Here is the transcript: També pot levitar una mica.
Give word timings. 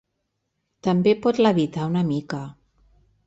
També 0.87 1.13
pot 1.27 1.41
levitar 1.45 1.85
una 1.91 2.03
mica. 2.09 2.41